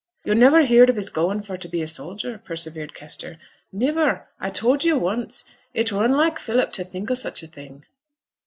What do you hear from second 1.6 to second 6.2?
be a soldier?' persevered Kester. 'Niver. I've told yo' once. It were